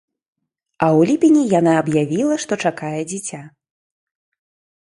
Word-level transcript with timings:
А 0.85 0.85
ў 0.85 0.99
ліпені 1.09 1.43
яна 1.59 1.71
аб'явіла, 1.81 2.35
што 2.47 2.53
чакае 2.67 2.99
дзіця. 3.13 3.41